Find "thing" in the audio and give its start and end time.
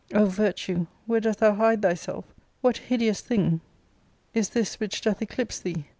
3.21-3.61